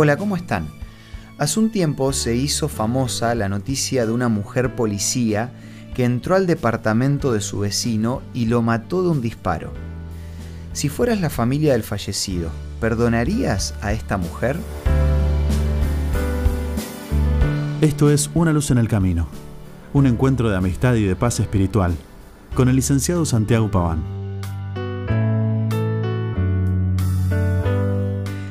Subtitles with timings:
[0.00, 0.68] Hola, ¿cómo están?
[1.38, 5.50] Hace un tiempo se hizo famosa la noticia de una mujer policía
[5.92, 9.72] que entró al departamento de su vecino y lo mató de un disparo.
[10.72, 12.50] Si fueras la familia del fallecido,
[12.80, 14.56] ¿perdonarías a esta mujer?
[17.80, 19.26] Esto es Una luz en el camino,
[19.94, 21.96] un encuentro de amistad y de paz espiritual,
[22.54, 24.17] con el licenciado Santiago Paván.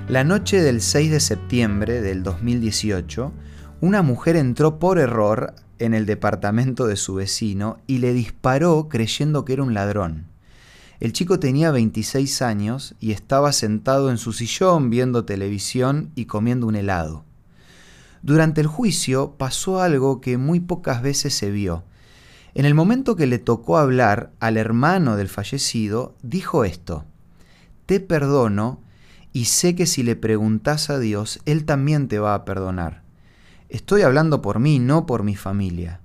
[0.09, 3.33] La noche del 6 de septiembre del 2018,
[3.81, 9.43] una mujer entró por error en el departamento de su vecino y le disparó creyendo
[9.43, 10.27] que era un ladrón.
[11.01, 16.67] El chico tenía 26 años y estaba sentado en su sillón viendo televisión y comiendo
[16.67, 17.25] un helado.
[18.21, 21.83] Durante el juicio pasó algo que muy pocas veces se vio.
[22.53, 27.03] En el momento que le tocó hablar al hermano del fallecido, dijo esto,
[27.85, 28.86] Te perdono
[29.33, 33.03] y sé que si le preguntas a Dios, Él también te va a perdonar.
[33.69, 35.99] Estoy hablando por mí, no por mi familia.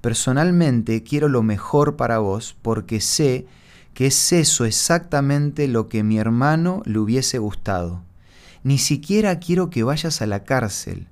[0.00, 3.46] Personalmente quiero lo mejor para vos porque sé
[3.94, 8.02] que es eso exactamente lo que mi hermano le hubiese gustado.
[8.64, 11.06] Ni siquiera quiero que vayas a la cárcel.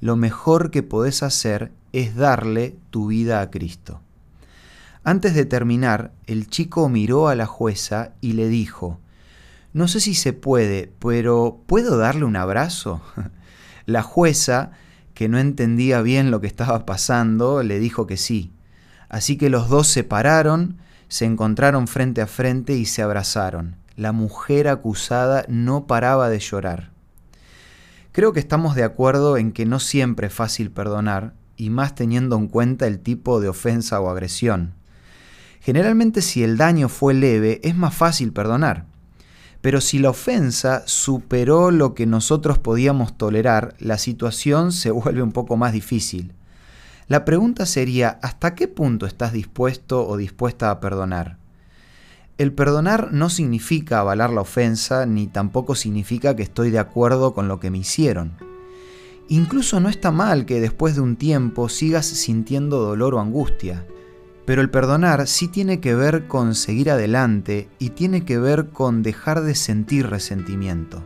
[0.00, 4.00] Lo mejor que podés hacer es darle tu vida a Cristo.
[5.02, 9.00] Antes de terminar, el chico miró a la jueza y le dijo,
[9.78, 13.00] no sé si se puede, pero ¿puedo darle un abrazo?
[13.86, 14.72] La jueza,
[15.14, 18.52] que no entendía bien lo que estaba pasando, le dijo que sí.
[19.08, 23.76] Así que los dos se pararon, se encontraron frente a frente y se abrazaron.
[23.96, 26.90] La mujer acusada no paraba de llorar.
[28.12, 32.36] Creo que estamos de acuerdo en que no siempre es fácil perdonar, y más teniendo
[32.36, 34.74] en cuenta el tipo de ofensa o agresión.
[35.60, 38.86] Generalmente si el daño fue leve, es más fácil perdonar.
[39.60, 45.32] Pero si la ofensa superó lo que nosotros podíamos tolerar, la situación se vuelve un
[45.32, 46.32] poco más difícil.
[47.08, 51.38] La pregunta sería, ¿hasta qué punto estás dispuesto o dispuesta a perdonar?
[52.36, 57.48] El perdonar no significa avalar la ofensa, ni tampoco significa que estoy de acuerdo con
[57.48, 58.36] lo que me hicieron.
[59.28, 63.86] Incluso no está mal que después de un tiempo sigas sintiendo dolor o angustia.
[64.48, 69.02] Pero el perdonar sí tiene que ver con seguir adelante y tiene que ver con
[69.02, 71.04] dejar de sentir resentimiento.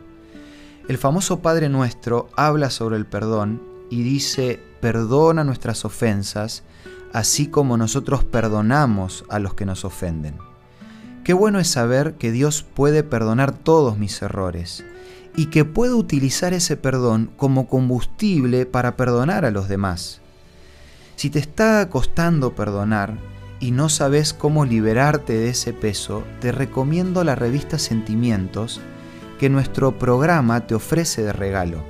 [0.87, 6.63] El famoso Padre Nuestro habla sobre el perdón y dice, perdona nuestras ofensas,
[7.11, 10.37] así como nosotros perdonamos a los que nos ofenden.
[11.25, 14.85] Qué bueno es saber que Dios puede perdonar todos mis errores
[15.35, 20.21] y que puedo utilizar ese perdón como combustible para perdonar a los demás.
[21.23, 23.17] Si te está costando perdonar,
[23.61, 28.81] y no sabes cómo liberarte de ese peso, te recomiendo la revista Sentimientos
[29.39, 31.81] que nuestro programa te ofrece de regalo.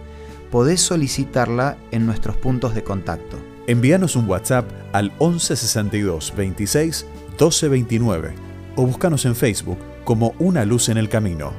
[0.51, 3.39] Podés solicitarla en nuestros puntos de contacto.
[3.65, 8.35] Envíanos un WhatsApp al 1162 26 12 29
[8.75, 11.53] o búscanos en Facebook como Una Luz en el Camino.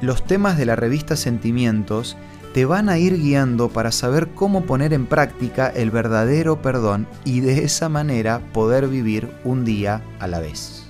[0.00, 2.16] Los temas de la revista Sentimientos
[2.52, 7.40] te van a ir guiando para saber cómo poner en práctica el verdadero perdón y
[7.40, 10.86] de esa manera poder vivir un día a la vez.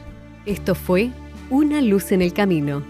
[0.46, 1.10] Esto fue
[1.50, 2.82] Una luz en el camino.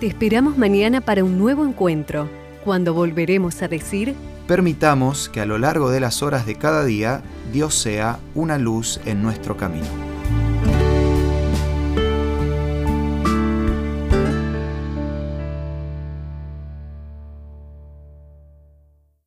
[0.00, 2.28] Te esperamos mañana para un nuevo encuentro,
[2.64, 4.14] cuando volveremos a decir...
[4.46, 7.22] Permitamos que a lo largo de las horas de cada día
[7.52, 10.05] Dios sea una luz en nuestro camino.